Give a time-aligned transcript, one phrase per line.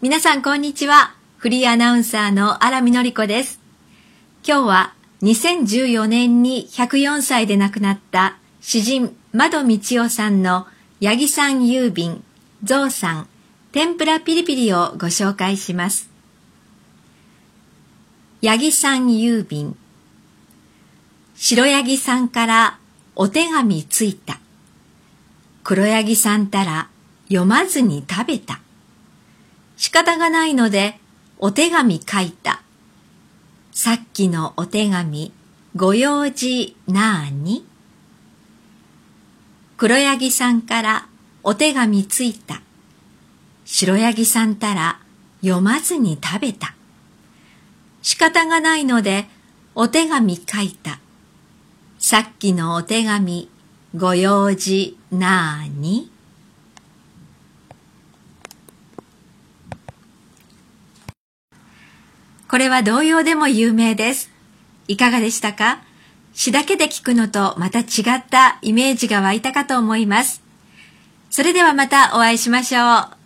[0.00, 1.16] 皆さんこんにちは。
[1.38, 3.58] フリーアナウンサーの荒見のり子です。
[4.46, 10.68] 今日は2014年に104歳で亡くなった詩人窓道夫さんの
[11.02, 12.22] 八木さん郵便、
[12.62, 13.28] ゾウさん、
[13.72, 16.08] 天ぷらピリピリをご紹介します。
[18.40, 19.76] 八木さん郵便
[21.34, 22.78] 白ヤギさんから
[23.16, 24.38] お手紙ついた。
[25.64, 26.88] 黒ヤギさんたら
[27.26, 28.60] 読まずに食べた。
[29.78, 30.98] 仕方がないので
[31.38, 32.62] お手紙書いた。
[33.70, 35.32] さっきのお手紙、
[35.76, 37.64] ご用事なーに
[39.76, 41.06] 黒ヤギさんから
[41.44, 42.60] お手紙ついた。
[43.64, 44.98] 白ヤギさんたら
[45.42, 46.74] 読まずに食べた。
[48.02, 49.26] 仕方がないので
[49.76, 50.98] お手紙書いた。
[52.00, 53.48] さっきのお手紙、
[53.94, 56.10] ご用事なーに
[62.48, 64.30] これは童謡でも有名です。
[64.86, 65.80] いかがでしたか？
[66.32, 67.84] 詩だけで聞くのとまた違
[68.16, 70.42] ったイメージが湧いたかと思います。
[71.30, 73.17] それではまたお会いしましょう。